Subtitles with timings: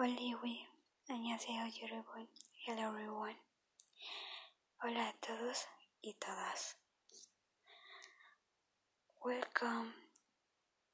[0.00, 0.66] Oliwi,
[1.08, 2.28] 안녕하세요 여러분.
[2.66, 3.36] Hello everyone.
[4.82, 5.66] Hola a todos
[6.02, 6.76] y todas.
[9.24, 9.94] Welcome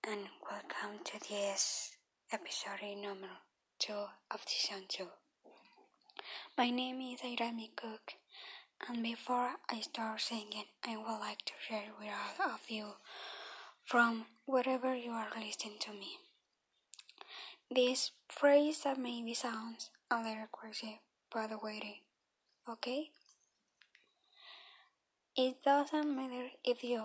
[0.04, 1.96] and welcome to this
[2.30, 3.30] episode number
[3.78, 3.92] 2
[4.30, 5.08] of season 2.
[6.56, 8.14] My name is Irami Cook
[8.88, 12.08] and before I start singing I would like to share with
[12.40, 12.94] all of you
[13.84, 16.18] from wherever you are listening to me.
[17.69, 21.99] This phrase that maybe sounds a little crazy, but waiting,
[22.63, 23.11] okay?
[25.35, 27.03] It doesn't matter if you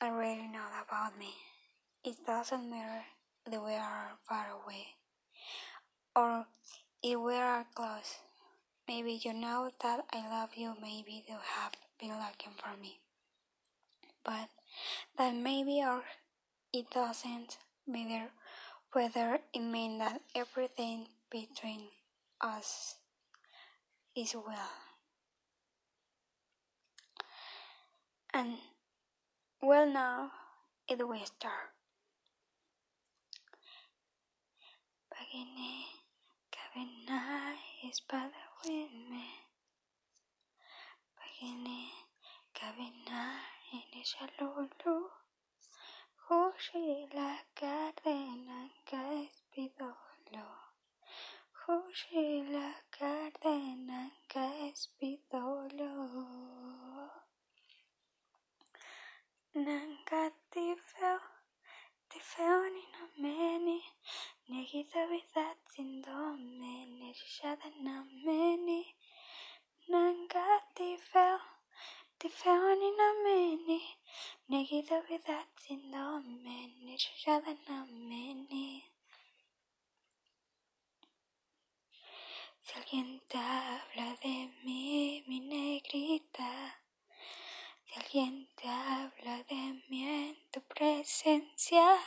[0.00, 1.34] already know about me.
[2.04, 3.04] It doesn't matter
[3.46, 4.96] if we are far away
[6.16, 6.46] or
[7.02, 8.16] if we are close.
[8.88, 13.00] Maybe you know that I love you, maybe you have been looking for me.
[14.24, 14.48] But
[15.18, 16.04] that maybe or
[16.72, 18.30] it doesn't matter
[18.92, 21.88] whether it means that everything between
[22.40, 22.96] us
[24.16, 24.72] is well.
[28.32, 28.56] And
[29.62, 30.30] well now
[30.88, 31.76] it will start.
[35.12, 35.84] Begini
[36.48, 37.52] kabina
[37.84, 39.28] is pada wime.
[41.12, 41.92] Begini
[42.56, 43.36] kabina
[43.68, 45.17] ini shalulu.
[46.30, 50.48] Hoshi la Cárdenas Caspidolo.
[51.60, 55.94] Hoshi la Cárdenas Caspidolo.
[59.54, 61.20] Nanga tifeo,
[62.10, 63.80] tifeo ni no meni,
[64.50, 68.47] negita vida tindome, nerishada na meni.
[82.60, 86.84] Si alguien te habla de mí, mi negrita.
[87.84, 91.98] Si alguien te habla de mí en tu presencia,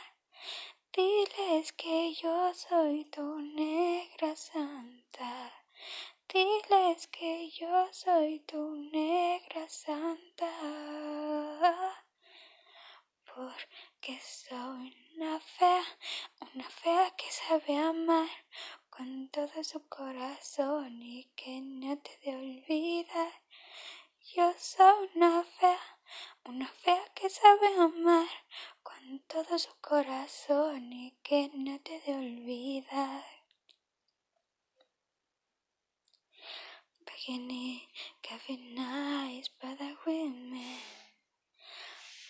[0.96, 5.52] diles que yo soy tu negra santa.
[6.32, 10.01] Diles que yo soy tu negra santa.
[17.52, 18.30] Sabe amar
[18.88, 23.32] con todo su corazón y que no te de olvidar.
[24.34, 25.78] Yo soy una fea,
[26.46, 28.26] una fea que sabe amar
[28.82, 33.24] con todo su corazón y que no te de olvidar.
[37.04, 37.86] Begini
[38.22, 40.80] kavina ispada wime.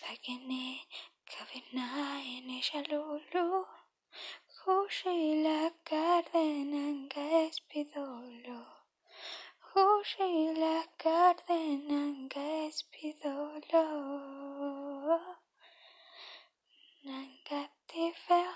[0.01, 0.85] Begini
[1.31, 2.61] kavina ini
[4.65, 8.61] Hushila Cardenan Gaspidolo.
[9.75, 13.85] Hushila Cardenan Gaspidolo.
[17.05, 18.53] Nangatifel,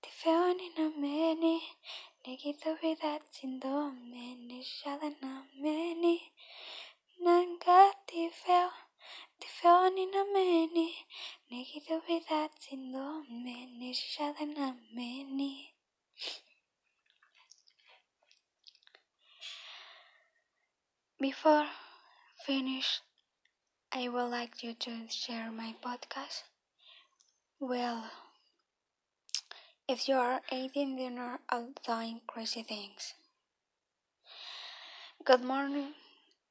[0.00, 1.56] Tifel ni nameni,
[2.24, 3.73] negido vida sindo.
[21.20, 21.66] Before
[22.44, 23.00] finish,
[23.92, 26.42] I would like you to share my podcast.
[27.60, 28.10] Well,
[29.88, 33.14] if you are eating dinner or doing crazy things.
[35.24, 35.94] Good morning,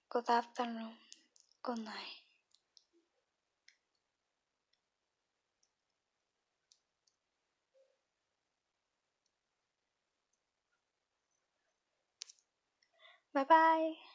[0.09, 0.93] good afternoon,
[1.61, 2.22] good night.
[13.33, 14.12] 拜拜。